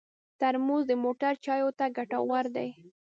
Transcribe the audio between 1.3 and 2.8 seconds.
چایو ته ګټور دی.